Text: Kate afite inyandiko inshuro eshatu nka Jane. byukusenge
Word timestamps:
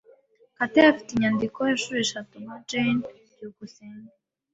Kate 0.55 0.79
afite 0.91 1.09
inyandiko 1.13 1.59
inshuro 1.73 1.97
eshatu 2.05 2.33
nka 2.43 2.55
Jane. 2.69 3.01
byukusenge 3.31 4.11